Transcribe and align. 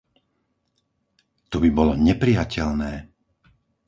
To 1.53 1.57
by 1.63 1.69
bolo 1.77 1.93
neprijateľné. 2.05 2.93